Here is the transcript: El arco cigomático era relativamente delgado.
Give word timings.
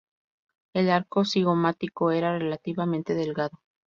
El 0.73 0.89
arco 0.89 1.25
cigomático 1.25 2.09
era 2.09 2.39
relativamente 2.39 3.13
delgado. 3.13 3.59